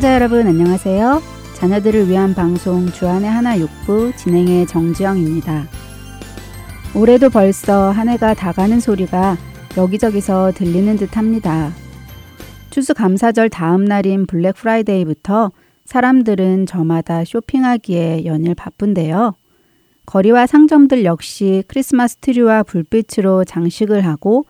[0.00, 1.20] 애청자 여러분 안녕하세요.
[1.56, 5.66] 자녀들을 위한 방송 주안의 하나 육부 진행의 정지영입니다.
[6.96, 9.36] 올해도 벌써 한 해가 다가는 소리가
[9.76, 11.70] 여기저기서 들리는 듯 합니다.
[12.70, 15.52] 추수감사절 다음 날인 블랙 프라이데이부터
[15.84, 19.34] 사람들은 저마다 쇼핑하기에 연일 바쁜데요.
[20.06, 24.46] 거리와 상점들 역시 크리스마스 트리와 불빛으로 장식을 하고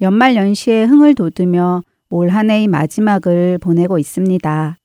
[0.00, 4.78] 연말 연시에 흥을 돋우며 올 한 해의 마지막을 보내고 있습니다.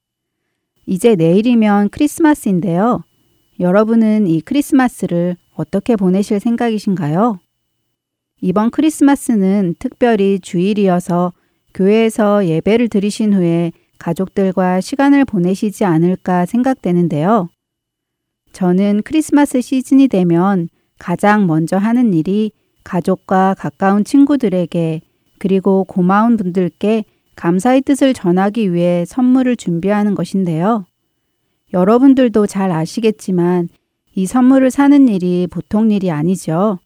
[0.90, 3.04] 이제 내일이면 크리스마스인데요.
[3.60, 7.40] 여러분은 이 크리스마스를 어떻게 보내실 생각이신가요?
[8.42, 11.32] 이번 크리스마스는 특별히 주일이어서
[11.76, 17.50] 교회에서 예배를 드리신 후에 가족들과 시간을 보내시지 않을까 생각되는데요.
[18.52, 22.52] 저는 크리스마스 시즌이 되면 가장 먼저 하는 일이
[22.84, 25.02] 가족과 가까운 친구들에게
[25.38, 27.03] 그리고 고마운 분들께
[27.40, 30.86] 감사의 뜻을 전하기 위해 선물을 준비하는 것인데요.
[31.72, 33.70] 여러분들도 잘 아시겠지만
[34.14, 36.80] 이 선물을 사는 일이 보통 일이 아니죠.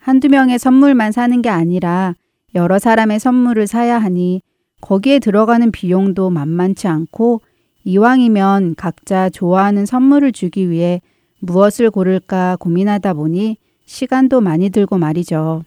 [0.00, 2.14] 한두 명의 선물만 사는 게 아니라
[2.56, 4.42] 여러 사람의 선물을 사야 하니
[4.80, 7.40] 거기에 들어가는 비용도 만만치 않고
[7.84, 11.00] 이왕이면 각자 좋아하는 선물을 주기 위해
[11.38, 15.62] 무엇을 고를까 고민하다 보니 시간도 많이 들고 말이죠.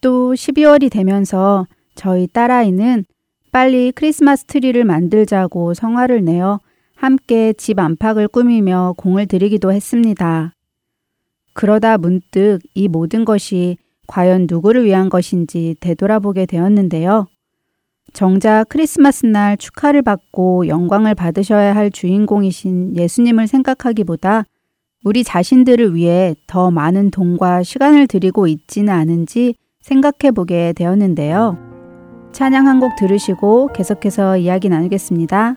[0.00, 3.04] 또 12월이 되면서 저희 딸아이는
[3.50, 6.60] 빨리 크리스마스 트리를 만들자고 성화를 내어
[6.94, 10.52] 함께 집 안팎을 꾸미며 공을 들이기도 했습니다.
[11.52, 17.26] 그러다 문득 이 모든 것이 과연 누구를 위한 것인지 되돌아보게 되었는데요.
[18.12, 24.44] 정작 크리스마스 날 축하를 받고 영광을 받으셔야 할 주인공이신 예수님을 생각하기보다
[25.04, 31.65] 우리 자신들을 위해 더 많은 돈과 시간을 들이고 있지는 않은지 생각해 보게 되었는데요.
[32.36, 35.56] 찬양 한 곡 들으시고 계속해서 이야기 나누겠습니다.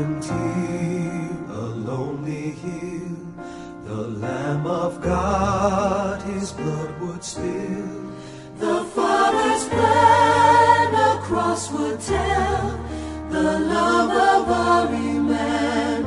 [0.00, 3.16] Here, a lonely hill,
[3.84, 8.12] the Lamb of God his blood would spill.
[8.56, 12.80] The Father's plan across would tell
[13.30, 15.99] the love of our Emmanuel.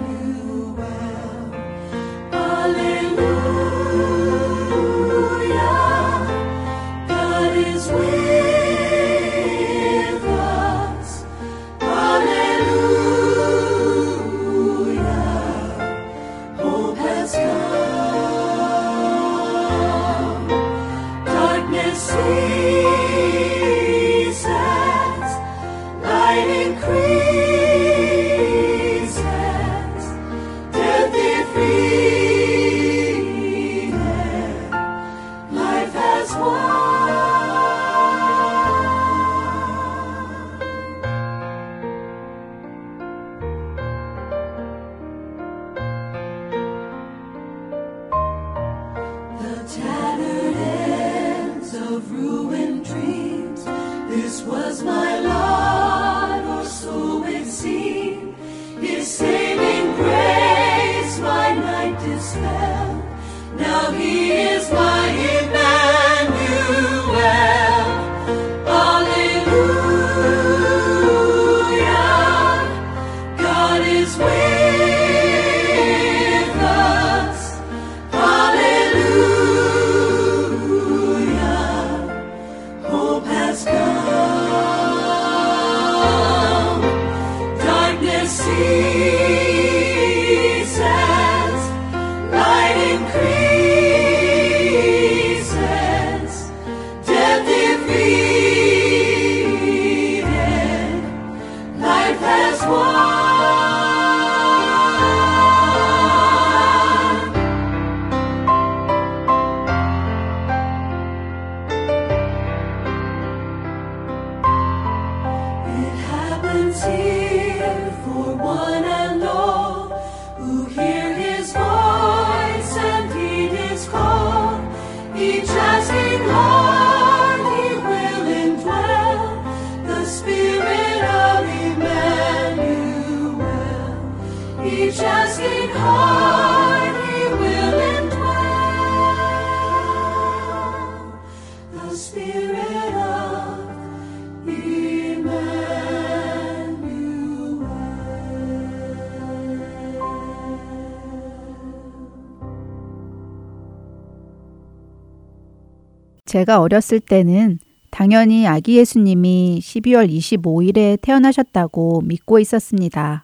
[156.34, 157.60] 제가 어렸을 때는
[157.92, 163.24] 당연히 아기 예수님이 12월 25일에 태어나셨다고 믿고 있었습니다.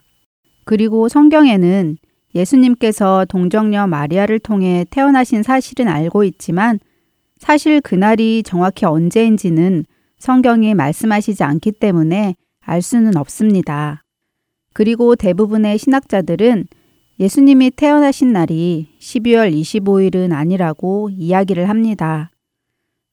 [0.64, 1.98] 그리고 성경에는
[2.36, 6.80] 예수님께서 동정녀 마리아를 통해 태어나신 사실은 알고 있지만
[7.38, 9.86] 사실 그날이 정확히 언제인지는
[10.18, 14.04] 성경이 말씀하시지 않기 때문에 알 수는 없습니다.
[14.74, 16.68] 그리고 대부분의 신학자들은
[17.20, 22.32] 예수님이 태어나신 날이 12월 25일은 아니라고 이야기를 합니다.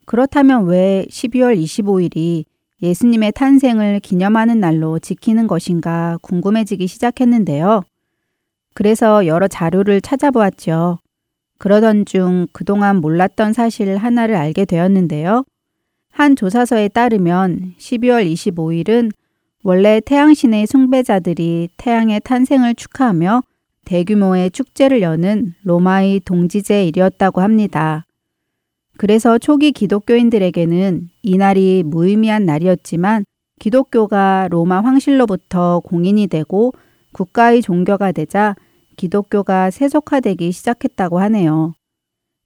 [0.04, 2.44] 그렇다면 왜 12월 25일이
[2.82, 7.82] 예수님의 탄생을 기념하는 날로 지키는 것인가 궁금해지기 시작했는데요.
[8.76, 10.98] 그래서 여러 자료를 찾아보았죠.
[11.56, 15.44] 그러던 중 그동안 몰랐던 사실 하나를 알게 되었는데요.
[16.12, 19.12] 한 조사서에 따르면 12월 25일은
[19.64, 23.40] 원래 태양신의 숭배자들이 태양의 탄생을 축하하며
[23.86, 28.04] 대규모의 축제를 여는 로마의 동지제일이었다고 합니다.
[28.98, 33.24] 그래서 초기 기독교인들에게는 이날이 무의미한 날이었지만
[33.58, 36.74] 기독교가 로마 황실로부터 공인이 되고
[37.12, 38.54] 국가의 종교가 되자
[38.96, 41.74] 기독교가 세속화되기 시작했다고 하네요.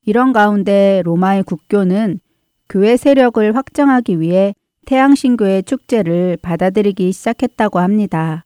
[0.05, 2.21] 이런 가운데 로마의 국교는
[2.69, 4.55] 교회 세력을 확정하기 위해
[4.87, 8.45] 태양신교의 축제를 받아들이기 시작했다고 합니다.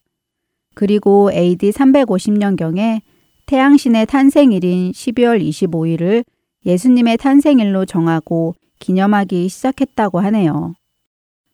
[0.75, 3.01] 그리고 AD 350년경에
[3.47, 6.25] 태양신의 탄생일인 12월 25일을
[6.67, 10.75] 예수님의 탄생일로 정하고 기념하기 시작했다고 하네요.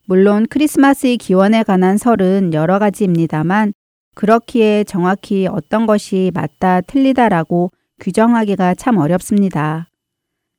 [0.06, 3.72] 물론 크리스마스의 기원에 관한 설은 여러 가지입니다만
[4.14, 7.70] 그렇기에 정확히 어떤 것이 맞다 틀리다라고
[8.00, 9.88] 규정하기가 참 어렵습니다.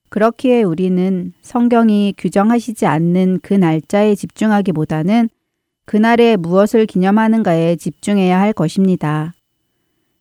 [0.09, 5.30] 그렇기에 우리는 성경이 규정하시지 않는 그 날짜에 집중하기보다는
[5.86, 9.33] 그날에 무엇을 기념하는가에 집중해야 할 것입니다.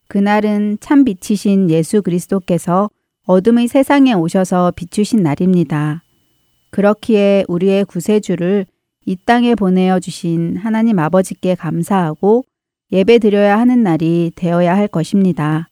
[0.08, 2.90] 그날은 참 빛이신 예수 그리스도께서
[3.26, 6.02] 어둠의 세상에 오셔서 비추신 날입니다.
[6.70, 8.66] 그렇기에 우리의 구세주를
[9.06, 12.44] 이 땅에 보내어 주신 하나님 아버지께 감사하고
[12.92, 15.68] 예배 드려야 하는 날이 되어야 할 것입니다.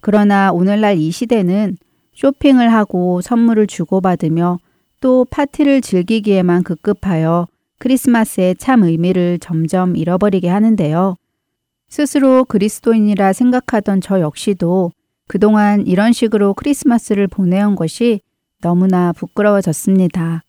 [0.00, 1.76] 그러나 오늘날 이 시대는
[2.14, 4.58] 쇼핑을 하고 선물을 주고받으며
[5.00, 7.46] 또 파티를 즐기기에만 급급하여
[7.78, 11.16] 크리스마스의 참 의미를 점점 잃어버리게 하는데요.
[11.88, 14.92] 스스로 그리스도인이라 생각하던 저 역시도
[15.28, 18.20] 그동안 이런 식으로 크리스마스를 보내온 것이
[18.60, 20.42] 너무나 부끄러워졌습니다.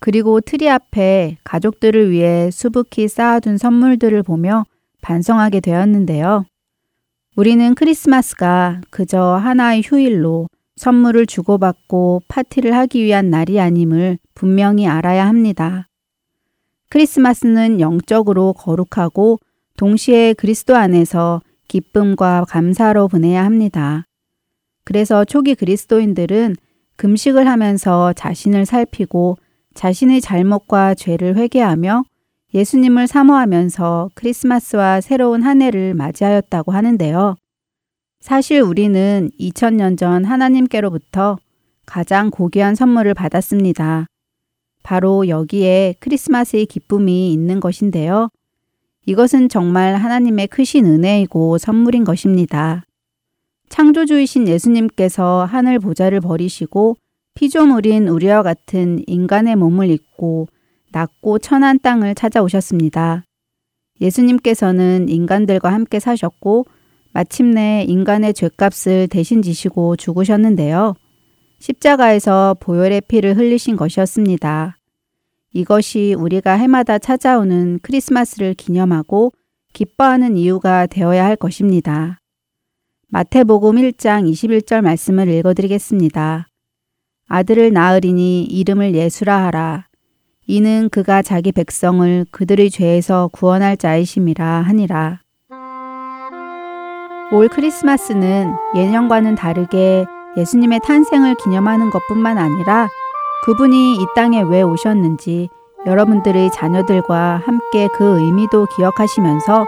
[0.00, 4.64] 그리고 트리 앞에 가족들을 위해 수북히 쌓아둔 선물들을 보며
[5.04, 6.46] 반성하게 되었는데요.
[7.36, 15.88] 우리는 크리스마스가 그저 하나의 휴일로 선물을 주고받고 파티를 하기 위한 날이 아님을 분명히 알아야 합니다.
[16.88, 19.38] 크리스마스는 영적으로 거룩하고
[19.76, 24.04] 동시에 그리스도 안에서 기쁨과 감사로 보내야 합니다.
[24.84, 26.56] 그래서 초기 그리스도인들은
[26.96, 29.36] 금식을 하면서 자신을 살피고
[29.74, 32.04] 자신의 잘못과 죄를 회개하며
[32.54, 37.34] 예수님을 사모하면서 크리스마스와 새로운 한 해를 맞이하였다고 하는데요.
[38.20, 41.36] 사실 우리는 2000년 전 하나님께로부터
[41.84, 44.06] 가장 고귀한 선물을 받았습니다.
[44.84, 48.28] 바로 여기에 크리스마스의 기쁨이 있는 것인데요.
[49.06, 52.84] 이것은 정말 하나님의 크신 은혜이고 선물인 것입니다.
[53.68, 56.96] 창조주이신 예수님께서 하늘 보좌를 버리시고
[57.34, 60.46] 피조물인 우리와 같은 인간의 몸을 입고
[60.94, 63.24] 낮고 천한 땅을 찾아오셨습니다.
[64.00, 66.66] 예수님께서는 인간들과 함께 사셨고
[67.12, 70.94] 마침내 인간의 죄값을 대신 지시고 죽으셨는데요.
[71.58, 74.76] 십자가에서 보혈의 피를 흘리신 것이었습니다.
[75.52, 79.32] 이것이 우리가 해마다 찾아오는 크리스마스를 기념하고
[79.72, 82.20] 기뻐하는 이유가 되어야 할 것입니다.
[83.08, 86.48] 마태복음 1장 21절 말씀을 읽어드리겠습니다.
[87.28, 89.86] 아들을 낳으리니 이름을 예수라 하라.
[90.46, 95.20] 이는 그가 자기 백성을 그들의 죄에서 구원할 자이심이라 하니라.
[97.32, 100.04] 올 크리스마스는 예년과는 다르게
[100.36, 102.88] 예수님의 탄생을 기념하는 것뿐만 아니라
[103.44, 105.48] 그분이 이 땅에 왜 오셨는지
[105.86, 109.66] 여러분들의 자녀들과 함께 그 의미도 기억하시면서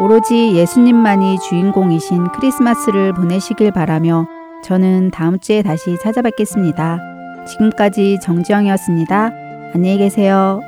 [0.00, 4.26] 오로지 예수님만이 주인공이신 크리스마스를 보내시길 바라며
[4.62, 6.98] 저는 다음 주에 다시 찾아뵙겠습니다.
[7.46, 9.47] 지금까지 정지영이었습니다.
[9.74, 10.62] 안녕히 계세요.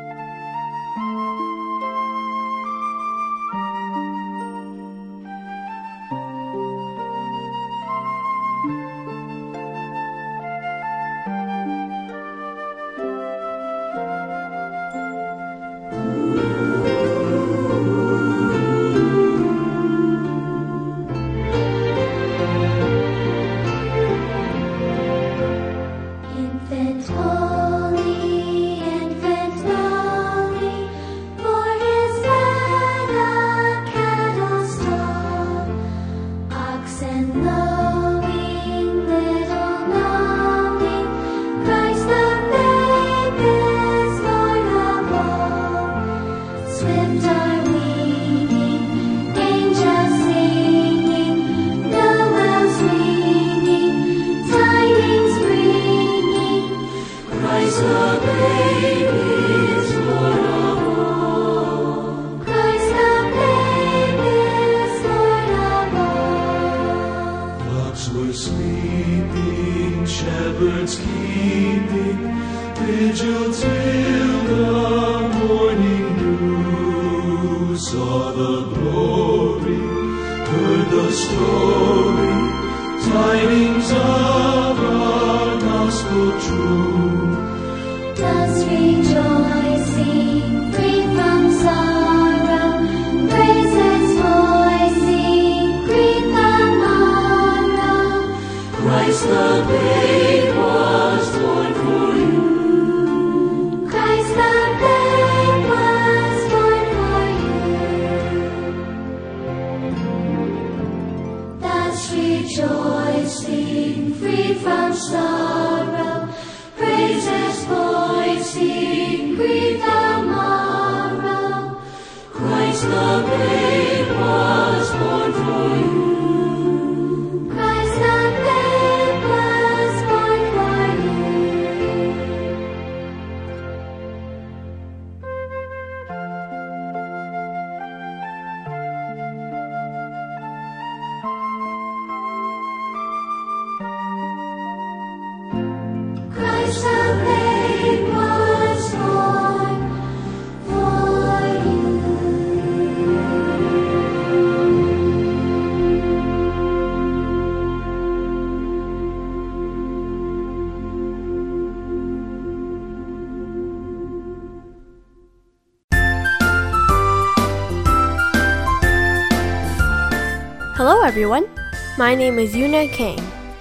[171.21, 171.51] Everyone.
[171.99, 173.21] My name is Yuna Kang,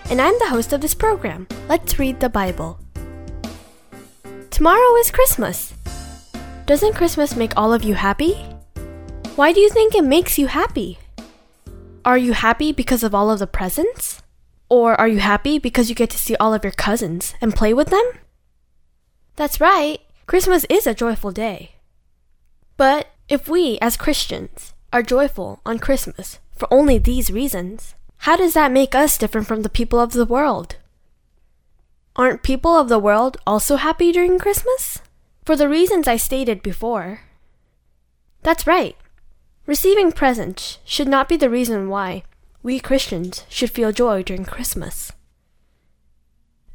[0.10, 1.46] and I'm the host of this program.
[1.68, 2.80] Let's read the Bible.
[4.50, 5.74] Tomorrow is Christmas.
[6.66, 8.36] Doesn't Christmas make all of you happy?
[9.36, 11.00] Why do you think it makes you happy?
[12.06, 14.22] Are you happy because of all of the presents?
[14.70, 17.74] Or are you happy because you get to see all of your cousins and play
[17.74, 18.10] with them?
[19.36, 21.76] That's right, Christmas is a joyful day.
[22.78, 28.54] But if we, as Christians, are joyful on Christmas for only these reasons, how does
[28.54, 30.76] that make us different from the people of the world?
[32.18, 35.00] Aren't people of the world also happy during Christmas?
[35.46, 37.22] For the reasons I stated before.
[38.44, 38.98] That's right.
[39.66, 42.24] Receiving presents should not be the reason why
[42.62, 45.14] we Christians should feel joy during Christmas.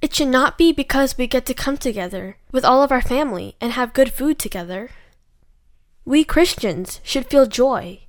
[0.00, 3.57] It should not be because we get to come together with all of our family
[3.61, 4.91] and have good food together.
[6.07, 8.03] We Christians should feel joy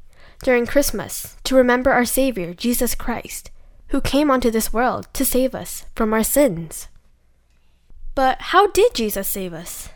[0.45, 3.49] during Christmas to remember our Savior, Jesus Christ,
[3.87, 6.87] who came onto this world to save us from our sins.
[8.13, 9.89] But how did Jesus save us?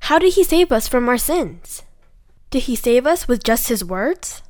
[0.00, 1.84] How did he save us from our sins?
[2.50, 4.42] Did he save us with just his words?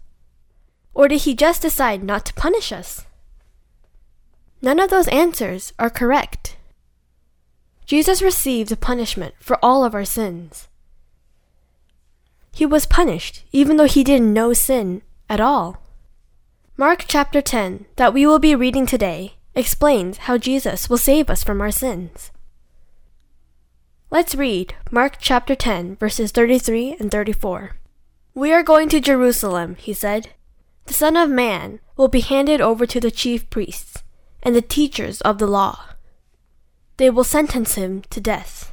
[0.95, 3.05] Or did he just decide not to punish us?
[4.63, 6.57] None of those answers are correct.
[7.85, 10.69] Jesus received punishment for all of our sins.
[12.57, 15.83] He was punished even though he did no sin at all.
[16.79, 21.45] Mark chapter 10, that we will be reading today, explains how Jesus will save us
[21.45, 22.31] from our sins.
[24.11, 27.77] Let's read Mark chapter 10, verses 33 and 34.
[28.35, 30.31] We are going to Jerusalem, he said.
[30.87, 34.03] The Son of Man will be handed over to the chief priests
[34.43, 35.91] and the teachers of the law.
[36.97, 38.73] They will sentence him to death.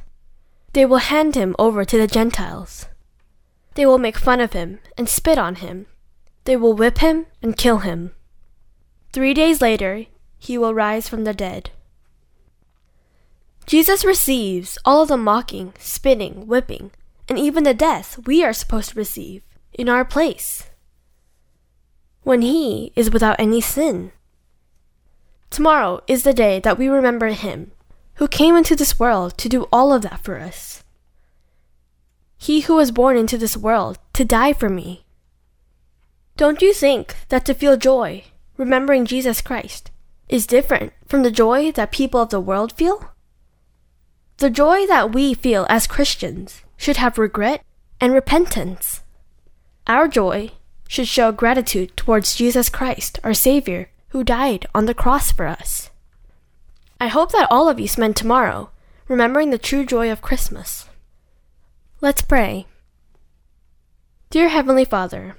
[0.72, 2.86] They will hand him over to the Gentiles.
[3.74, 5.86] They will make fun of him and spit on him.
[6.44, 8.12] They will whip him and kill him.
[9.12, 10.06] Three days later,
[10.38, 11.70] he will rise from the dead.
[13.66, 16.90] Jesus receives all of the mocking, spitting, whipping,
[17.28, 20.64] and even the death we are supposed to receive in our place
[22.22, 24.12] when he is without any sin.
[25.50, 27.72] Tomorrow is the day that we remember him
[28.14, 30.83] who came into this world to do all of that for us.
[32.44, 35.06] He who was born into this world to die for me.
[36.36, 38.24] Don't you think that to feel joy,
[38.58, 39.90] remembering Jesus Christ,
[40.28, 43.12] is different from the joy that people of the world feel?
[44.36, 47.64] The joy that we feel as Christians should have regret
[47.98, 49.00] and repentance.
[49.86, 50.50] Our joy
[50.86, 55.88] should show gratitude towards Jesus Christ, our Savior, who died on the cross for us.
[57.00, 58.68] I hope that all of you spend tomorrow
[59.08, 60.90] remembering the true joy of Christmas.
[62.04, 62.66] Let's pray.
[64.28, 65.36] Dear Heavenly Father,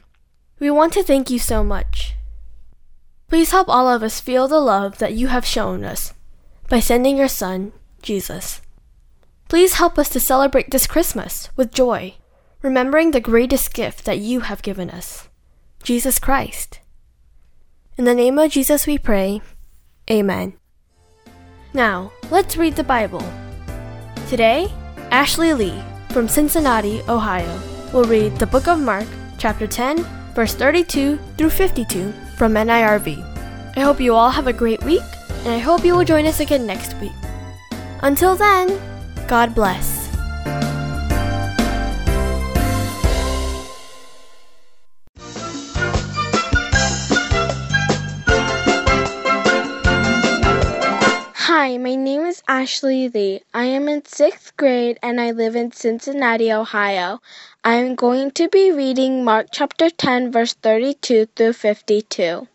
[0.58, 2.16] we want to thank you so much.
[3.28, 6.16] Please help all of us feel the love that you have shown us
[6.68, 8.62] by sending your Son, Jesus.
[9.48, 12.16] Please help us to celebrate this Christmas with joy,
[12.64, 15.30] remembering the greatest gift that you have given us,
[15.84, 16.80] Jesus Christ.
[17.96, 19.40] In the name of Jesus we pray.
[20.10, 20.58] Amen.
[21.76, 23.24] Now, let's read the Bible.
[24.30, 24.74] Today,
[25.12, 25.80] Ashley Lee
[26.16, 27.60] from Cincinnati, Ohio,
[27.92, 29.06] will read the book of Mark,
[29.38, 30.02] chapter 10,
[30.34, 33.20] verse 32 through 52 from NIRV.
[33.76, 35.04] I hope you all have a great week,
[35.44, 37.12] and I hope you will join us again next week.
[38.02, 38.80] Until then,
[39.28, 40.05] God bless.
[52.48, 53.42] Ashley Lee.
[53.56, 57.20] I am in sixth grade and I live in Cincinnati, Ohio.
[57.64, 62.48] I am going to be reading Mark chapter 10, verse 32 through 52.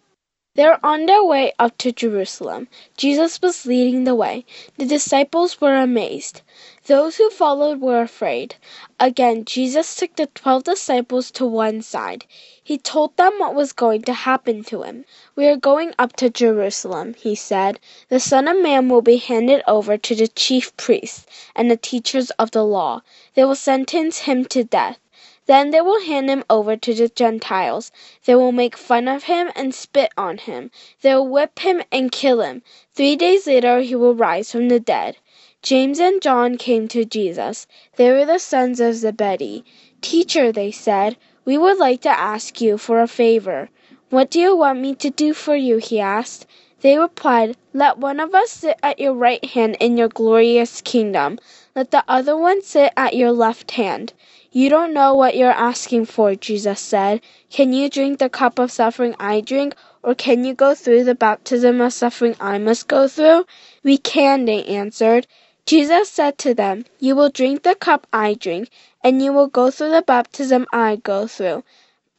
[0.55, 2.69] They're on their way up to Jerusalem.
[2.97, 4.45] Jesus was leading the way.
[4.79, 6.43] The disciples were amazed.
[6.87, 8.57] Those who followed were afraid.
[8.99, 12.27] Again, Jesus took the twelve disciples to one side.
[12.71, 15.05] He told them what was going to happen to him.
[15.35, 17.81] We are going up to Jerusalem, he said.
[18.09, 22.31] The Son of Man will be handed over to the chief priests and the teachers
[22.39, 23.03] of the law.
[23.35, 25.01] They will sentence him to death.
[25.47, 27.91] Then they will hand him over to the Gentiles.
[28.25, 30.71] They will make fun of him and spit on him.
[31.01, 32.63] They will whip him and kill him.
[32.95, 35.17] Three days later he will rise from the dead.
[35.61, 37.67] James and John came to Jesus.
[37.97, 39.65] They were the sons of Zebedee.
[40.01, 41.17] Teacher, they said,
[41.51, 43.69] we would like to ask you for a favor.
[44.09, 45.79] What do you want me to do for you?
[45.79, 46.47] he asked.
[46.81, 51.41] They replied, Let one of us sit at your right hand in your glorious kingdom.
[51.75, 54.13] Let the other one sit at your left hand.
[54.53, 57.21] You don't know what you're asking for, Jesus said.
[57.51, 61.17] Can you drink the cup of suffering I drink, or can you go through the
[61.17, 63.45] baptism of suffering I must go through?
[63.83, 65.27] We can, they answered.
[65.67, 68.71] Jesus said to them, You will drink the cup I drink,
[69.05, 71.65] and you will go through the baptism I go through.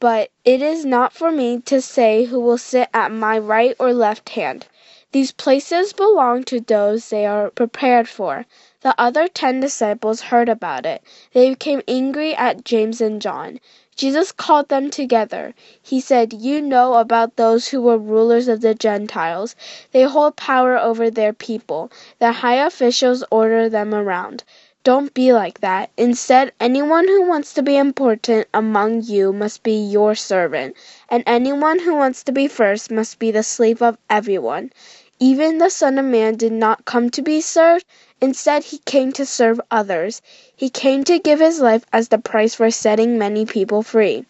[0.00, 3.92] But it is not for me to say who will sit at my right or
[3.92, 4.66] left hand.
[5.12, 8.46] These places belong to those they are prepared for.
[8.80, 11.02] The other ten disciples heard about it.
[11.32, 13.60] They became angry at James and John.
[13.94, 15.54] Jesus called them together.
[15.82, 19.54] He said, You know about those who were rulers of the Gentiles.
[19.92, 21.92] They hold power over their people.
[22.18, 24.44] The high officials order them around.
[24.84, 25.90] Don't be like that.
[25.96, 30.74] Instead, anyone who wants to be important among you must be your servant,
[31.08, 34.72] and anyone who wants to be first must be the slave of everyone.
[35.20, 37.84] Even the Son of Man did not come to be served.
[38.22, 40.22] Instead, he came to serve others.
[40.54, 44.24] He came to give his life as the price for setting many people free.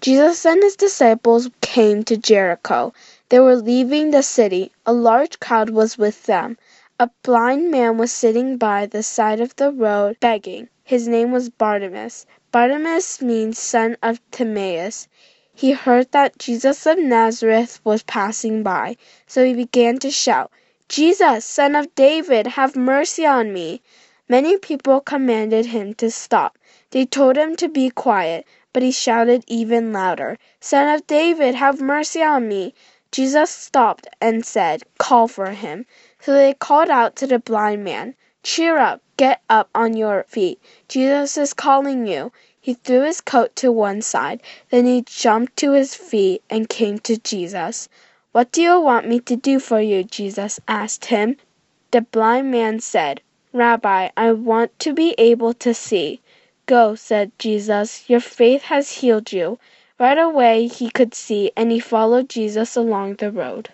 [0.00, 2.94] Jesus and his disciples came to Jericho.
[3.30, 4.70] They were leaving the city.
[4.86, 6.56] A large crowd was with them.
[7.00, 10.68] A blind man was sitting by the side of the road begging.
[10.84, 12.26] His name was Bartimaeus.
[12.52, 15.08] Bartimaeus means son of Timaeus.
[15.52, 20.52] He heard that Jesus of Nazareth was passing by, so he began to shout,
[20.92, 23.80] Jesus, son of David, have mercy on me.
[24.28, 26.58] Many people commanded him to stop.
[26.90, 31.80] They told him to be quiet, but he shouted even louder, Son of David, have
[31.80, 32.74] mercy on me.
[33.10, 35.86] Jesus stopped and said, Call for him.
[36.20, 40.60] So they called out to the blind man, Cheer up, get up on your feet.
[40.88, 42.32] Jesus is calling you.
[42.60, 44.42] He threw his coat to one side.
[44.68, 47.88] Then he jumped to his feet and came to Jesus.
[48.32, 50.04] What do you want me to do for you?
[50.04, 51.36] Jesus asked him.
[51.90, 53.20] The blind man said,
[53.52, 56.20] Rabbi, I want to be able to see.
[56.66, 59.58] Go, said Jesus, your faith has healed you.
[60.00, 63.68] Right away he could see, and he followed Jesus along the road.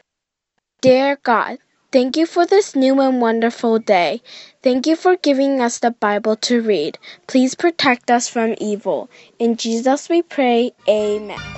[0.81, 1.59] Dear God,
[1.91, 4.21] Thank you for this new and wonderful day.
[4.63, 6.99] Thank you for giving us the Bible to read.
[7.27, 9.09] Please protect us from evil.
[9.39, 10.73] In Jesus we pray.
[10.87, 11.58] Amen.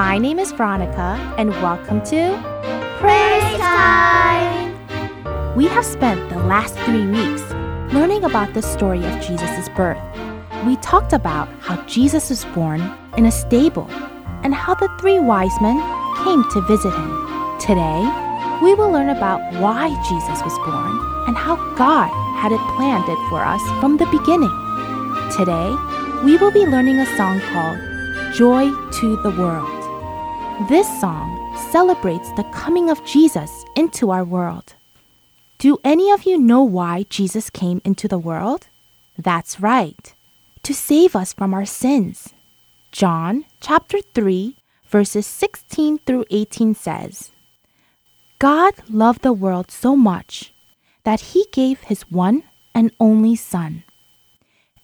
[0.00, 2.40] My name is Veronica, and welcome to
[3.00, 4.74] Praise Time!
[5.54, 7.42] We have spent the last three weeks
[7.92, 10.00] learning about the story of Jesus' birth.
[10.64, 12.80] We talked about how Jesus was born
[13.18, 13.90] in a stable
[14.42, 15.76] and how the three wise men
[16.24, 17.58] came to visit him.
[17.60, 18.00] Today,
[18.62, 20.96] we will learn about why Jesus was born
[21.28, 22.08] and how God
[22.40, 24.56] had it planned it for us from the beginning.
[25.36, 25.76] Today,
[26.24, 27.78] we will be learning a song called
[28.32, 29.79] Joy to the World.
[30.68, 34.74] This song celebrates the coming of Jesus into our world.
[35.56, 38.68] Do any of you know why Jesus came into the world?
[39.16, 40.14] That's right,
[40.62, 42.34] to save us from our sins.
[42.92, 44.54] John chapter 3,
[44.86, 47.32] verses 16 through 18 says,
[48.38, 50.52] God loved the world so much
[51.04, 52.42] that he gave his one
[52.74, 53.82] and only Son.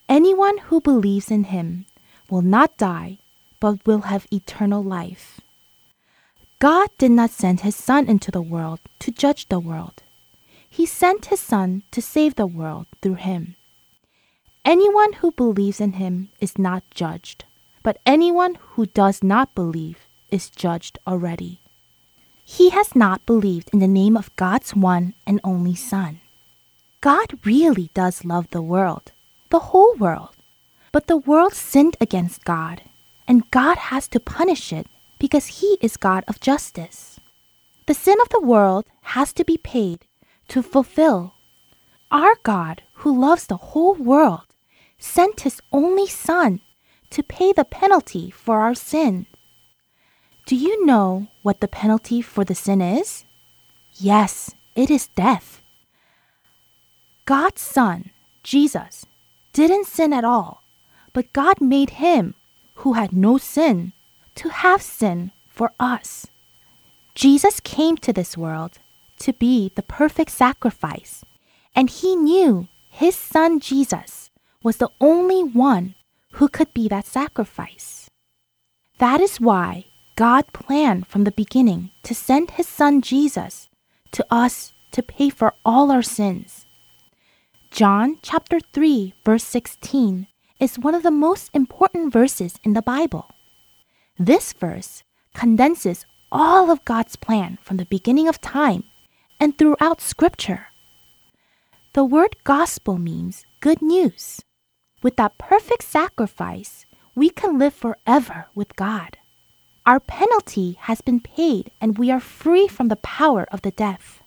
[0.09, 1.85] Anyone who believes in him
[2.31, 3.19] will not die,
[3.59, 5.36] but will have eternal life.
[6.59, 10.01] God did not send his Son into the world to judge the world.
[10.67, 13.55] He sent his Son to save the world through him.
[14.65, 17.45] Anyone who believes in him is not judged,
[17.83, 19.99] but anyone who does not believe
[20.31, 21.61] is judged already.
[22.43, 26.21] He has not believed in the name of God's one and only Son.
[27.01, 29.11] God really does love the world,
[29.51, 30.29] the whole world.
[30.91, 32.81] But the world sinned against God,
[33.27, 34.87] and God has to punish it
[35.19, 37.19] because He is God of justice.
[37.85, 40.05] The sin of the world has to be paid
[40.49, 41.33] to fulfill.
[42.11, 44.45] Our God, who loves the whole world,
[44.97, 46.61] sent His only Son
[47.09, 49.25] to pay the penalty for our sin.
[50.45, 53.25] Do you know what the penalty for the sin is?
[53.95, 55.61] Yes, it is death.
[57.25, 58.11] God's Son,
[58.43, 59.05] Jesus,
[59.51, 60.63] didn't sin at all,
[61.11, 62.35] but God made him,
[62.75, 63.91] who had no sin,
[64.37, 66.27] to have sin for us.
[67.15, 68.79] Jesus came to this world
[69.19, 71.25] to be the perfect sacrifice,
[71.75, 74.29] and he knew his son Jesus
[74.63, 75.95] was the only one
[76.33, 78.09] who could be that sacrifice.
[78.99, 83.69] That is why God planned from the beginning to send his son Jesus
[84.11, 86.65] to us to pay for all our sins.
[87.71, 90.27] John chapter 3 verse 16
[90.59, 93.29] is one of the most important verses in the Bible.
[94.19, 95.03] This verse
[95.35, 98.83] condenses all of God's plan from the beginning of time
[99.39, 100.67] and throughout scripture.
[101.93, 104.41] The word gospel means good news.
[105.03, 109.17] With that perfect sacrifice, we can live forever with God.
[109.85, 114.21] Our penalty has been paid and we are free from the power of the death.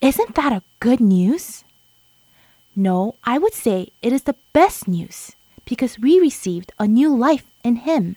[0.00, 1.64] Isn't that a good news?
[2.76, 7.46] No, I would say it is the best news because we received a new life
[7.62, 8.16] in Him.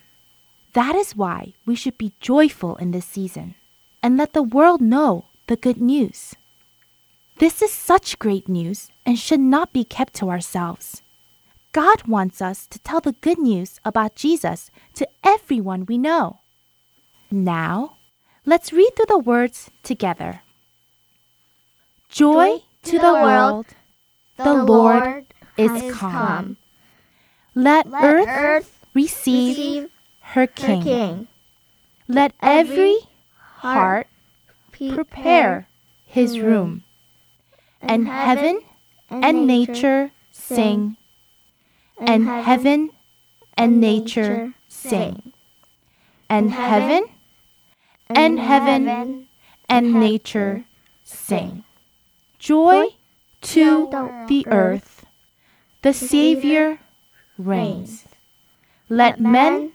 [0.78, 3.56] That is why we should be joyful in this season
[4.00, 6.36] and let the world know the good news.
[7.40, 11.02] This is such great news and should not be kept to ourselves.
[11.72, 16.38] God wants us to tell the good news about Jesus to everyone we know.
[17.28, 17.96] Now,
[18.46, 20.42] let's read through the words together.
[22.08, 23.66] Joy to the world,
[24.36, 26.56] the Lord is come.
[27.56, 29.90] Let earth earth receive
[30.32, 31.26] her King.
[32.06, 32.98] Let every
[33.60, 34.06] heart
[34.70, 35.68] prepare
[36.06, 36.84] his room,
[37.80, 38.60] and heaven
[39.10, 40.96] and nature sing,
[41.98, 42.90] and heaven
[43.56, 45.32] and nature sing,
[46.28, 47.04] and heaven
[48.08, 49.28] and heaven
[49.68, 50.64] and nature
[51.04, 51.64] sing.
[52.38, 52.88] Joy
[53.40, 53.88] to
[54.28, 55.06] the earth,
[55.82, 56.78] the Savior
[57.38, 58.04] reigns.
[58.88, 59.72] Let men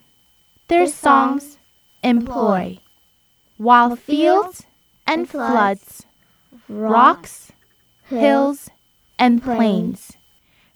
[0.68, 1.58] their songs
[2.04, 2.80] employ,
[3.58, 4.66] while fields
[5.06, 6.06] and floods,
[6.68, 7.52] rocks,
[8.06, 8.70] hills,
[9.20, 10.14] and plains.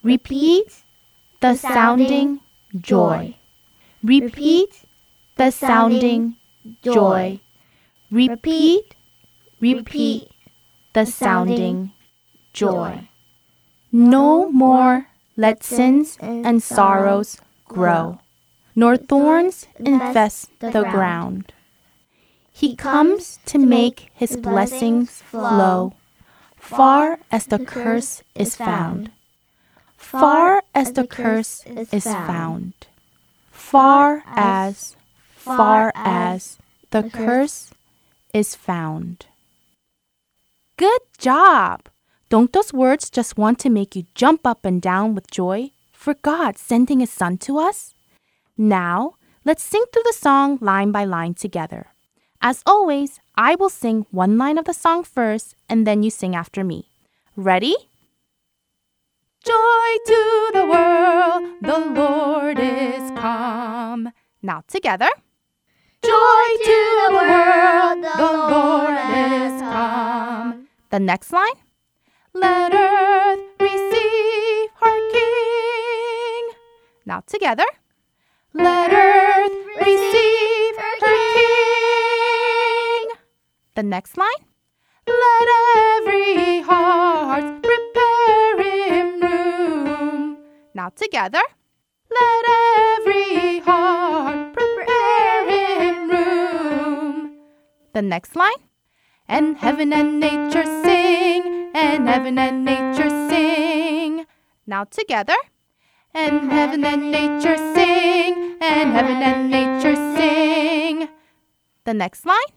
[0.04, 0.84] Repeat
[1.42, 2.40] the sounding
[2.76, 3.36] joy.
[4.04, 4.86] Repeat
[5.36, 6.36] the sounding
[6.82, 7.40] joy.
[8.12, 8.96] Repeat,
[9.60, 10.30] repeat
[10.94, 11.92] the sounding
[12.54, 13.08] joy.
[13.92, 18.20] No more let sins and sorrows grow,
[18.78, 21.52] nor thorns infest the ground.
[22.54, 25.94] He comes to make his blessings flow
[26.56, 29.10] far as the curse is found.
[29.98, 32.74] Far as the curse is found.
[33.52, 34.96] Far as,
[35.34, 36.60] far as
[36.92, 37.74] the curse
[38.32, 39.26] is found.
[40.78, 41.90] Good job!
[42.30, 46.14] Don't those words just want to make you jump up and down with joy for
[46.14, 47.96] God sending His Son to us?
[48.58, 49.14] Now,
[49.46, 51.88] let's sing through the song line by line together.
[52.42, 56.36] As always, I will sing one line of the song first and then you sing
[56.36, 56.90] after me.
[57.36, 57.76] Ready?
[59.46, 64.12] Joy to the world, the Lord is come.
[64.42, 65.10] Now together.
[66.04, 70.68] Joy to the world, the Lord is come.
[70.90, 71.58] The next line.
[72.34, 76.50] Let earth receive her King.
[77.06, 77.66] Now together.
[78.54, 80.96] Let earth receive her
[81.36, 83.10] King.
[83.76, 84.46] The next line.
[85.06, 90.38] Let every heart prepare him room.
[90.74, 91.42] Now together.
[92.10, 92.46] Let
[92.78, 97.38] every heart prepare him room.
[97.94, 98.62] The next line.
[99.28, 104.26] And heaven and nature sing, and heaven and nature sing.
[104.66, 105.36] Now together.
[106.20, 111.10] And heaven and nature sing, and heaven and nature sing.
[111.86, 112.52] The next line.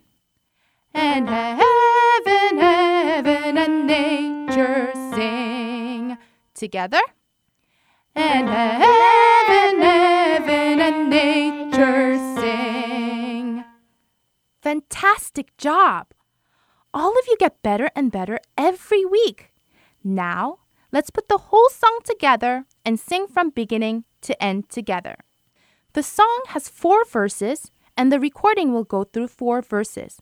[0.94, 6.16] And heaven, heaven, and nature sing.
[6.54, 7.02] Together.
[8.14, 13.64] And heaven, heaven, and nature sing.
[14.62, 16.14] Fantastic job!
[16.94, 19.52] All of you get better and better every week.
[20.02, 20.60] Now,
[20.92, 25.16] let's put the whole song together and sing from beginning to end together.
[25.92, 30.20] The song has four verses, and the recording will go through four verses,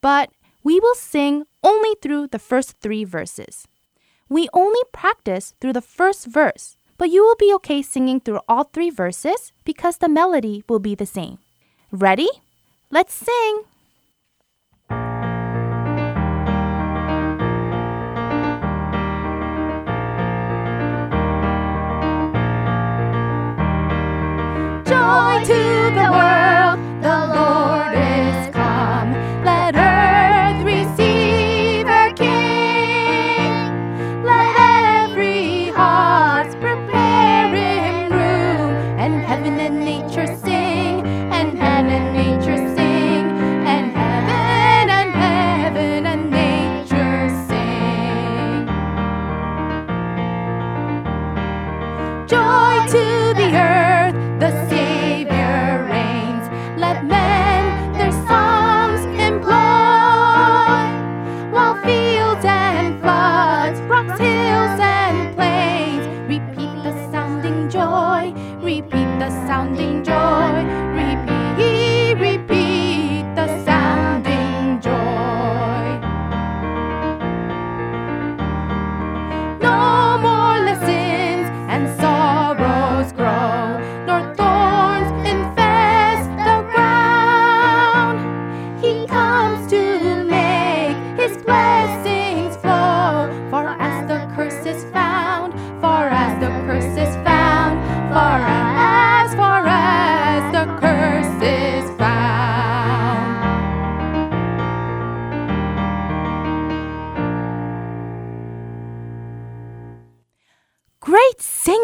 [0.00, 0.30] but
[0.62, 3.66] we will sing only through the first three verses.
[4.28, 8.64] We only practice through the first verse, but you will be okay singing through all
[8.64, 11.38] three verses because the melody will be the same.
[11.90, 12.28] Ready?
[12.90, 13.64] Let's sing!
[26.12, 26.39] To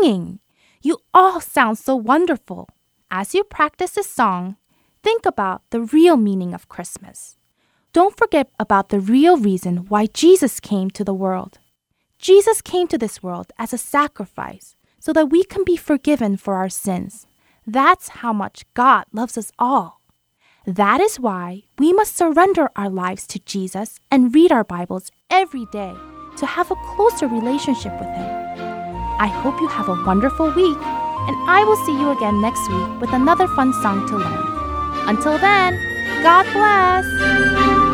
[0.06, 0.38] singing!
[0.82, 2.68] You all sound so wonderful.
[3.10, 4.56] As you practice this song,
[5.02, 7.36] think about the real meaning of Christmas.
[7.92, 11.58] Don't forget about the real reason why Jesus came to the world.
[12.18, 16.54] Jesus came to this world as a sacrifice so that we can be forgiven for
[16.54, 17.26] our sins.
[17.66, 20.00] That's how much God loves us all.
[20.66, 25.66] That is why we must surrender our lives to Jesus and read our Bibles every
[25.72, 25.94] day
[26.36, 28.35] to have a closer relationship with Him.
[29.18, 33.00] I hope you have a wonderful week, and I will see you again next week
[33.00, 35.08] with another fun song to learn.
[35.08, 35.74] Until then,
[36.22, 37.85] God bless!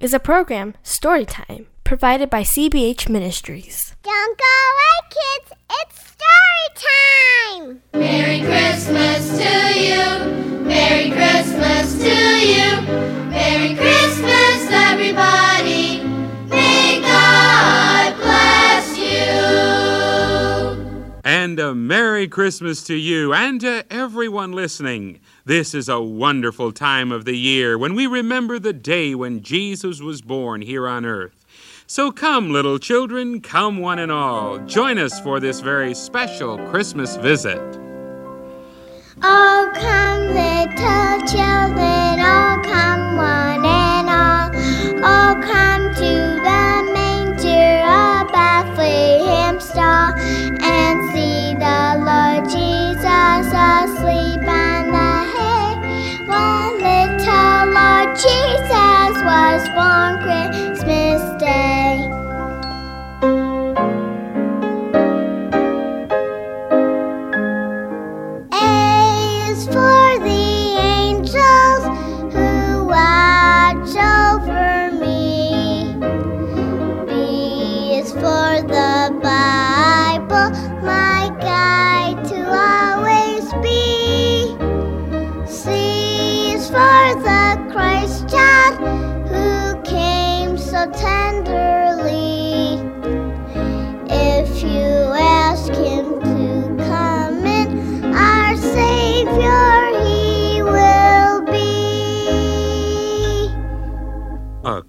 [0.00, 3.94] Is a program, Storytime, provided by CBH Ministries.
[4.02, 5.52] Don't go away, kids.
[5.70, 7.82] It's story time.
[7.94, 10.04] Merry Christmas to you.
[10.64, 12.14] Merry Christmas to
[12.46, 12.80] you.
[13.30, 16.02] Merry Christmas, everybody.
[16.48, 19.28] May God bless you.
[21.24, 25.20] And a Merry Christmas to you and to everyone listening.
[25.48, 29.98] This is a wonderful time of the year when we remember the day when Jesus
[29.98, 31.46] was born here on earth.
[31.86, 34.58] So come, little children, come one and all.
[34.66, 37.56] Join us for this very special Christmas visit.
[39.22, 44.50] Oh, come, little children, oh, come, one and all.
[45.02, 46.12] Oh, come to
[46.44, 50.12] the manger of Bethlehem stall
[50.60, 54.27] and see the Lord Jesus asleep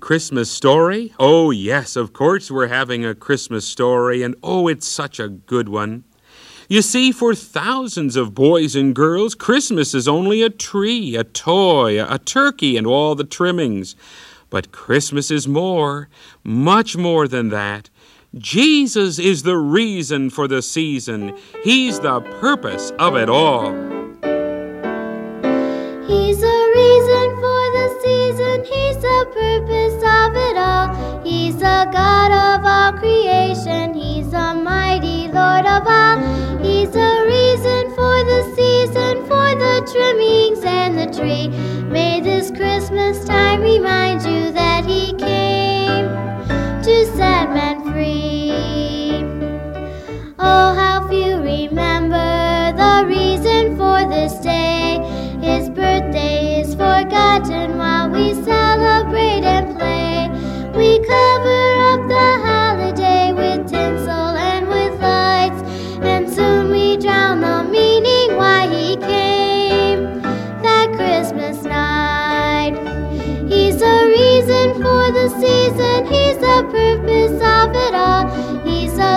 [0.09, 1.13] Christmas story?
[1.19, 5.69] Oh, yes, of course we're having a Christmas story, and oh, it's such a good
[5.69, 6.03] one.
[6.67, 12.03] You see, for thousands of boys and girls, Christmas is only a tree, a toy,
[12.03, 13.95] a turkey, and all the trimmings.
[14.49, 16.09] But Christmas is more,
[16.43, 17.91] much more than that.
[18.35, 21.37] Jesus is the reason for the season.
[21.63, 23.73] He's the purpose of it all.
[26.07, 26.41] He's
[31.91, 36.19] God of all creation, he's the mighty Lord of all.
[36.63, 41.47] He's the reason for the season, for the trimmings and the tree.
[41.89, 46.09] May this Christmas time remind you that he came
[46.83, 48.51] to set men free.
[50.37, 54.99] Oh, how few remember the reason for this day.
[55.41, 60.29] His birthday is forgotten while we celebrate and play.
[60.75, 61.58] We cover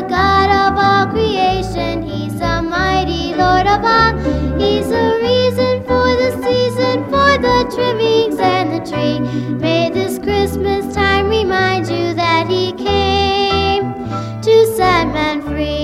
[0.08, 4.12] God of all creation, He's the mighty Lord of all.
[4.58, 9.20] He's the reason for the season, for the trimmings and the tree.
[9.54, 13.92] May this Christmas time remind you that He came
[14.42, 15.81] to set men free.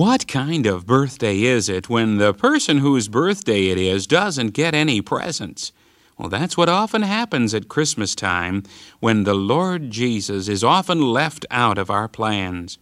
[0.00, 4.74] What kind of birthday is it when the person whose birthday it is doesn't get
[4.74, 5.72] any presents?
[6.16, 8.62] Well, that's what often happens at Christmas time
[9.00, 12.78] when the Lord Jesus is often left out of our plans.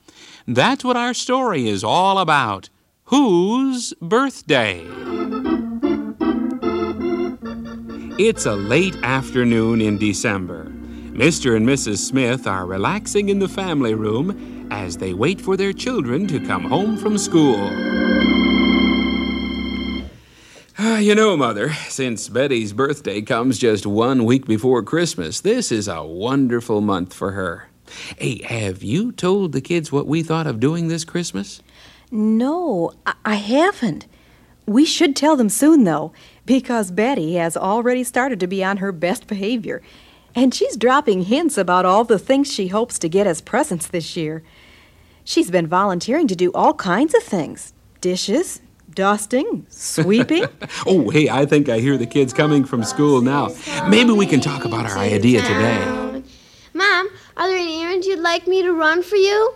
[0.46, 2.68] That's what our story is all about.
[3.06, 4.86] Whose birthday?
[8.16, 10.66] It's a late afternoon in December.
[10.66, 11.56] Mr.
[11.56, 11.98] and Mrs.
[11.98, 16.64] Smith are relaxing in the family room as they wait for their children to come
[16.64, 17.70] home from school.
[20.78, 25.88] Ah, you know, Mother, since Betty's birthday comes just one week before Christmas, this is
[25.88, 27.68] a wonderful month for her.
[28.16, 31.62] Hey, have you told the kids what we thought of doing this Christmas?
[32.10, 34.06] No, I, I haven't.
[34.66, 36.12] We should tell them soon, though,
[36.46, 39.82] because Betty has already started to be on her best behavior.
[40.34, 44.16] And she's dropping hints about all the things she hopes to get as presents this
[44.16, 44.44] year.
[45.28, 48.62] She's been volunteering to do all kinds of things dishes,
[48.94, 50.46] dusting, sweeping.
[50.86, 53.50] Oh, hey, I think I hear the kids coming from school now.
[53.90, 56.22] Maybe we can talk about our idea today.
[56.72, 59.52] Mom, are there any errands you'd like me to run for you?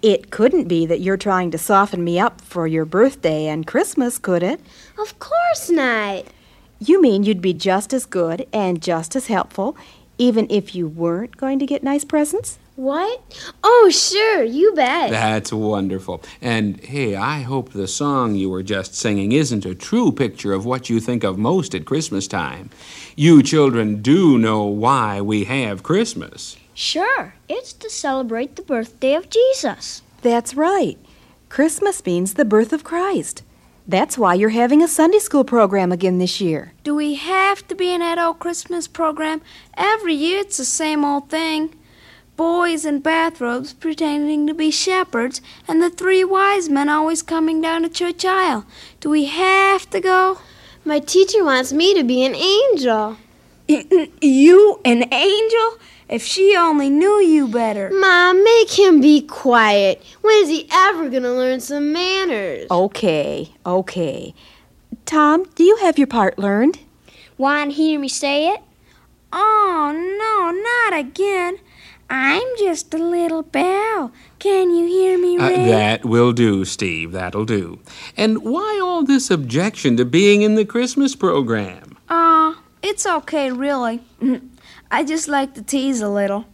[0.00, 4.16] it couldn't be that you're trying to soften me up for your birthday and Christmas,
[4.16, 4.60] could it?
[4.96, 6.24] Of course not.
[6.78, 9.76] You mean you'd be just as good and just as helpful
[10.18, 12.58] even if you weren't going to get nice presents?
[12.80, 13.20] What?
[13.62, 15.10] Oh, sure, you bet.
[15.10, 16.22] That's wonderful.
[16.40, 20.64] And hey, I hope the song you were just singing isn't a true picture of
[20.64, 22.70] what you think of most at Christmas time.
[23.16, 26.56] You children do know why we have Christmas.
[26.72, 30.00] Sure, it's to celebrate the birthday of Jesus.
[30.22, 30.96] That's right.
[31.50, 33.42] Christmas means the birth of Christ.
[33.86, 36.72] That's why you're having a Sunday school program again this year.
[36.82, 39.42] Do we have to be in that old Christmas program?
[39.76, 41.74] Every year it's the same old thing.
[42.40, 47.82] Boys in bathrobes pretending to be shepherds, and the three wise men always coming down
[47.82, 48.64] the church aisle.
[48.98, 50.38] Do we have to go?
[50.82, 53.18] My teacher wants me to be an angel.
[54.22, 55.78] You, an angel?
[56.08, 57.90] If she only knew you better.
[57.90, 60.02] Mom, make him be quiet.
[60.22, 62.70] When is he ever gonna learn some manners?
[62.70, 64.34] Okay, okay.
[65.04, 66.78] Tom, do you have your part learned?
[67.36, 68.62] Want to hear me say it?
[69.30, 71.58] Oh, no, not again.
[72.10, 74.10] I'm just a little bell.
[74.40, 77.12] Can you hear me, Uh, that will do, Steve.
[77.12, 77.78] That'll do.
[78.16, 81.96] And why all this objection to being in the Christmas program?
[82.08, 84.00] Uh, it's okay, really.
[84.90, 86.46] I just like to tease a little.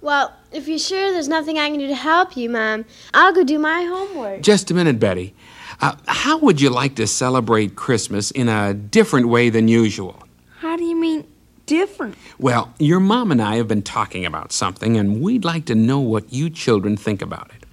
[0.00, 3.44] Well, if you're sure there's nothing I can do to help you, Mom, I'll go
[3.44, 4.40] do my homework.
[4.40, 5.34] Just a minute, Betty.
[5.80, 10.22] Uh, how would you like to celebrate Christmas in a different way than usual?
[10.60, 11.26] How do you mean
[11.66, 12.16] different?
[12.38, 16.00] Well, your mom and I have been talking about something, and we'd like to know
[16.00, 17.66] what you children think about it.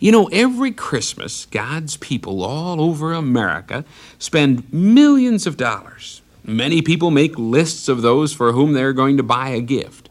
[0.00, 3.84] You know, every Christmas, God's people all over America
[4.18, 6.22] spend millions of dollars.
[6.44, 10.08] Many people make lists of those for whom they're going to buy a gift.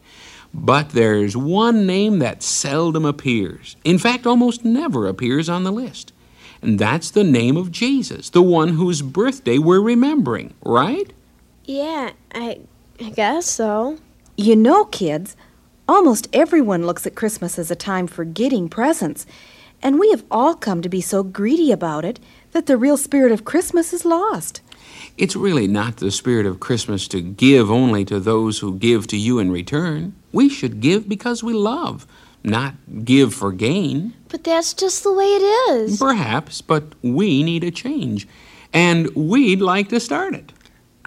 [0.52, 3.76] But there's one name that seldom appears.
[3.84, 6.12] In fact, almost never appears on the list.
[6.62, 11.12] And that's the name of Jesus, the one whose birthday we're remembering, right?
[11.64, 12.60] Yeah, I,
[13.00, 13.98] I guess so.
[14.36, 15.36] You know, kids,
[15.88, 19.24] almost everyone looks at Christmas as a time for getting presents,
[19.80, 22.18] and we have all come to be so greedy about it
[22.52, 24.62] that the real spirit of Christmas is lost.
[25.16, 29.16] It's really not the spirit of Christmas to give only to those who give to
[29.16, 30.14] you in return.
[30.32, 32.06] We should give because we love,
[32.42, 32.74] not
[33.04, 34.14] give for gain.
[34.28, 35.98] But that's just the way it is.
[35.98, 38.26] Perhaps, but we need a change.
[38.72, 40.52] And we'd like to start it.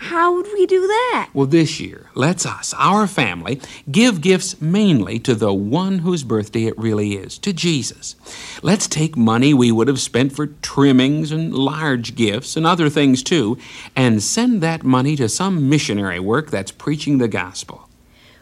[0.01, 1.29] How would we do that?
[1.31, 6.65] Well, this year, let's us, our family, give gifts mainly to the one whose birthday
[6.65, 8.15] it really is, to Jesus.
[8.63, 13.21] Let's take money we would have spent for trimmings and large gifts and other things
[13.21, 13.59] too,
[13.95, 17.87] and send that money to some missionary work that's preaching the gospel.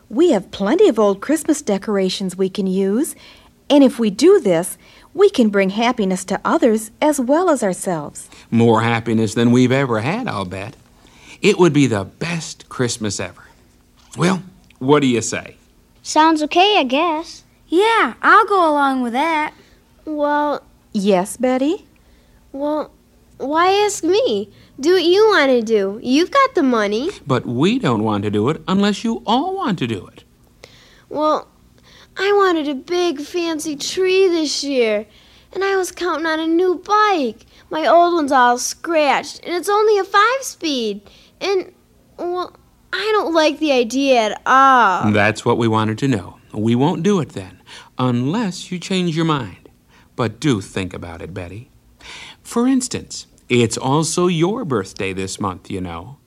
[0.08, 3.18] We have plenty of old Christmas decorations we can use,
[3.70, 4.78] and if we do this,
[5.14, 8.30] we can bring happiness to others as well as ourselves.
[8.50, 10.78] More happiness than we've ever had, I'll bet.
[11.42, 13.44] It would be the best Christmas ever.
[14.18, 14.42] Well,
[14.80, 15.56] what do you say?
[16.04, 17.44] Sounds okay, I guess.
[17.68, 19.54] Yeah, I'll go along with that.
[20.06, 21.86] Well, Yes, Betty?
[22.52, 22.92] well,
[23.38, 24.50] why ask me?
[24.80, 26.00] Do what you want to do.
[26.02, 27.12] You've got the money.
[27.28, 30.24] But we don't want to do it unless you all want to do it.
[31.10, 31.48] Well,
[32.18, 35.06] I wanted a big fancy tree this year,
[35.54, 37.46] and I was counting on a new bike.
[37.70, 41.02] My old one's all scratched, and it's only a five speed.
[41.42, 41.72] And,
[42.18, 42.56] well,
[42.92, 45.12] I don't like the idea at all.
[45.12, 46.40] That's what we wanted to know.
[46.54, 47.62] We won't do it then,
[47.98, 49.70] unless you change your mind.
[50.16, 51.70] But do think about it, Betty.
[52.42, 56.18] For instance, it's also your birthday this month, you know.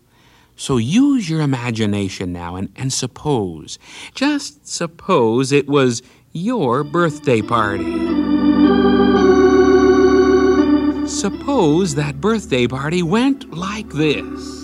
[0.55, 3.79] So use your imagination now and, and suppose,
[4.15, 6.03] just suppose it was
[6.33, 7.85] your birthday party.
[11.09, 14.61] Suppose that birthday party went like this.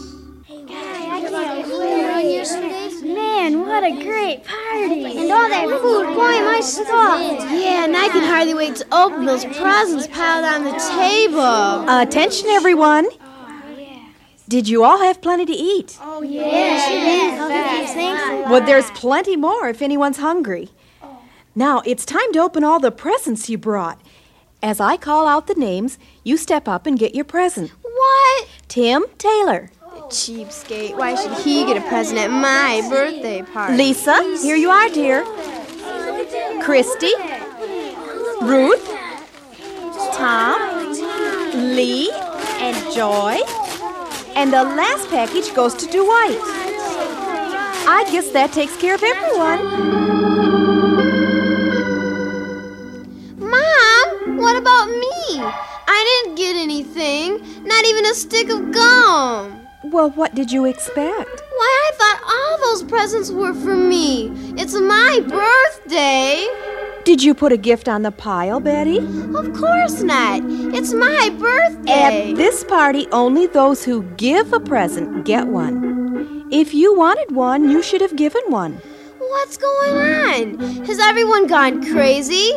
[3.05, 5.04] Man, what a great party!
[5.04, 7.20] And all that food, boy, my stuff.
[7.20, 11.88] Yeah, and I can hardly wait to open those presents piled on the table.
[11.88, 13.06] Attention, everyone.
[14.48, 15.96] Did you all have plenty to eat?
[16.00, 16.80] Oh, yeah.
[18.50, 20.70] Well, there's plenty more if anyone's hungry.
[21.54, 24.00] Now, it's time to open all the presents you brought.
[24.60, 27.70] As I call out the names, you step up and get your present.
[27.82, 28.48] What?
[28.66, 29.70] Tim Taylor.
[30.09, 30.96] Cheapskate.
[30.96, 33.76] Why should he get a present at my birthday party?
[33.76, 35.24] Lisa, here you are, dear.
[36.62, 37.12] Christy.
[38.40, 38.86] Ruth.
[40.14, 40.92] Tom.
[41.54, 42.11] Lee.
[42.61, 43.40] And Joy.
[44.34, 46.40] And the last package goes to Dwight.
[47.90, 49.61] I guess that takes care of everyone.
[53.38, 55.42] Mom, what about me?
[55.90, 59.67] I didn't get anything, not even a stick of gum.
[59.91, 61.43] Well, what did you expect?
[61.57, 64.30] Why, I thought all those presents were for me.
[64.59, 66.47] It's my birthday.
[67.05, 68.99] Did you put a gift on the pile, Betty?
[68.99, 70.43] Of course not.
[70.74, 71.91] It's my birthday.
[72.30, 76.47] At this party, only those who give a present get one.
[76.51, 78.74] If you wanted one, you should have given one.
[79.18, 80.84] What's going on?
[80.84, 82.51] Has everyone gone crazy?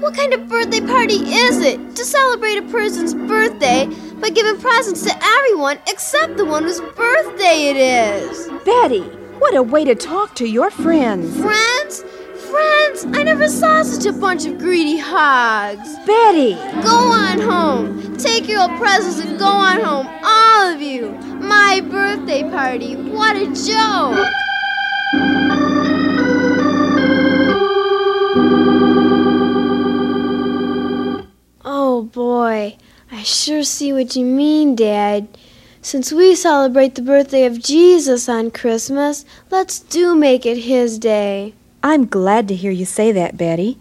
[0.00, 3.86] What kind of birthday party is it to celebrate a person's birthday
[4.20, 8.48] by giving presents to everyone except the one whose birthday it is?
[8.64, 9.00] Betty,
[9.38, 11.40] what a way to talk to your friends.
[11.40, 12.02] Friends?
[12.50, 13.06] Friends?
[13.16, 15.96] I never saw such a bunch of greedy hogs.
[16.06, 16.54] Betty!
[16.82, 18.16] Go on home.
[18.18, 21.10] Take your old presents and go on home, all of you.
[21.40, 22.96] My birthday party.
[22.96, 24.26] What a joke.
[31.62, 32.76] Oh boy,
[33.12, 35.26] I sure see what you mean, Dad.
[35.82, 41.54] Since we celebrate the birthday of Jesus on Christmas, let's do make it his day.
[41.82, 43.78] I'm glad to hear you say that, Betty.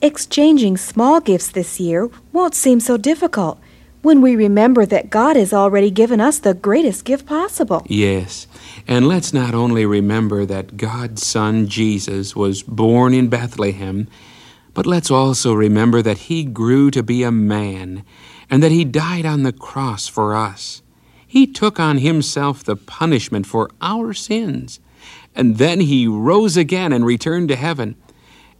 [0.00, 3.58] Exchanging small gifts this year won't seem so difficult
[4.00, 7.84] when we remember that God has already given us the greatest gift possible.
[7.86, 8.46] Yes,
[8.86, 14.08] and let's not only remember that God's Son Jesus was born in Bethlehem,
[14.72, 18.04] but let's also remember that he grew to be a man
[18.50, 20.82] and that he died on the cross for us.
[21.26, 24.80] He took on himself the punishment for our sins,
[25.34, 27.96] and then he rose again and returned to heaven.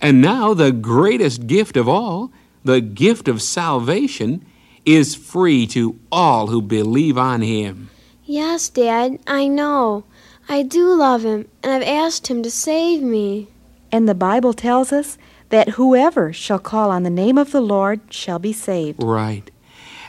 [0.01, 2.33] And now, the greatest gift of all,
[2.65, 4.45] the gift of salvation,
[4.85, 7.91] is free to all who believe on him.
[8.25, 10.05] Yes, Dad, I know.
[10.49, 13.49] I do love him, and I've asked him to save me.
[13.93, 15.17] And the Bible tells us
[15.51, 19.03] that whoever shall call on the name of the Lord shall be saved.
[19.03, 19.51] Right.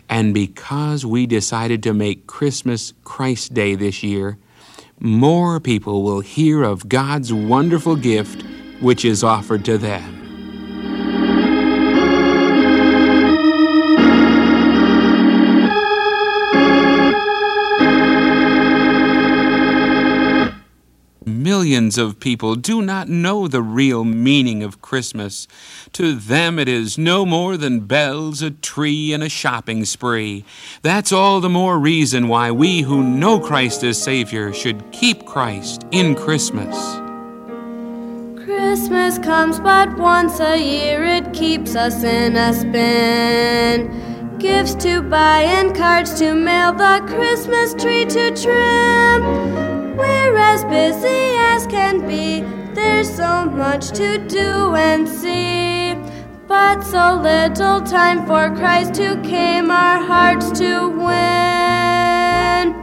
[0.09, 4.37] And because we decided to make Christmas Christ Day this year,
[4.99, 8.43] more people will hear of God's wonderful gift
[8.79, 10.24] which is offered to them.
[21.45, 25.47] Millions of people do not know the real meaning of Christmas.
[25.93, 30.43] To them, it is no more than bells, a tree, and a shopping spree.
[30.81, 35.85] That's all the more reason why we who know Christ as Savior should keep Christ
[35.91, 36.75] in Christmas.
[38.43, 44.39] Christmas comes but once a year, it keeps us in a spin.
[44.39, 49.84] Gifts to buy and cards to mail, the Christmas tree to trim.
[49.97, 52.41] We're as busy as can be,
[52.73, 55.95] there's so much to do and see.
[56.47, 62.75] But so little time for Christ who came our hearts to win.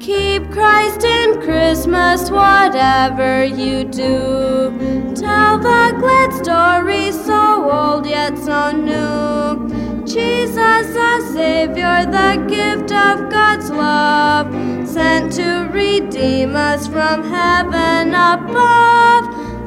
[0.00, 4.72] Keep Christ in Christmas, whatever you do.
[5.14, 9.81] Tell the glad story, so old yet so new.
[10.12, 10.54] Jesus,
[10.92, 14.52] the Savior, the gift of God's love,
[14.86, 19.24] sent to redeem us from heaven above.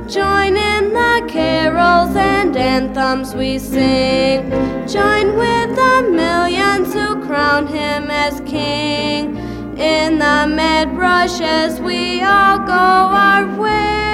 [0.08, 4.52] Join in the carols and anthems we sing.
[4.88, 9.38] Join with the millions who crown him as king.
[9.80, 14.05] In the mad rush as we all go our way.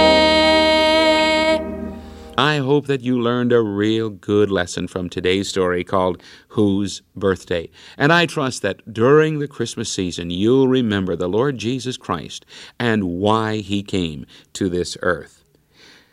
[2.35, 7.69] I hope that you learned a real good lesson from today's story called Whose Birthday.
[7.95, 12.43] And I trust that during the Christmas season, you'll remember the Lord Jesus Christ
[12.79, 15.43] and why he came to this earth.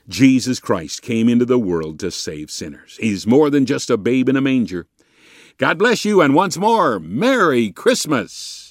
[0.07, 2.98] Jesus Christ came into the world to save sinners.
[3.00, 4.86] He's more than just a babe in a manger.
[5.57, 8.70] God bless you, and once more, Merry Christmas!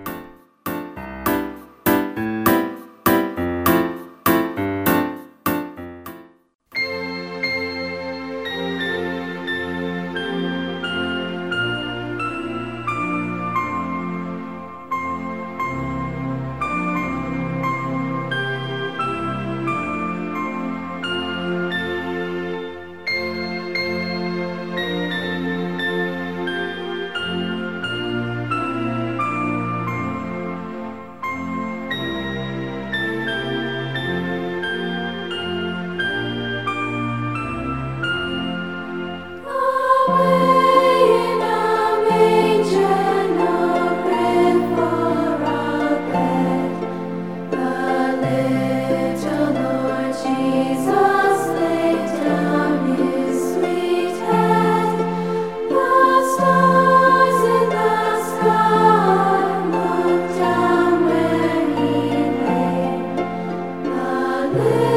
[64.53, 64.90] Little